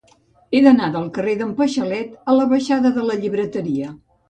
He 0.53 0.61
d'anar 0.67 0.87
del 0.95 1.05
carrer 1.17 1.35
d'en 1.43 1.51
Paixalet 1.61 2.17
a 2.33 2.37
la 2.41 2.49
baixada 2.55 2.95
de 2.99 3.07
la 3.13 3.21
Llibreteria. 3.23 3.95